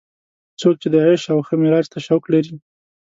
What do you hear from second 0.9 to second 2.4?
د عیش او ښه معراج ته شوق